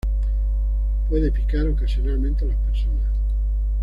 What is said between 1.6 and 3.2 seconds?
ocasionalmente a las personas.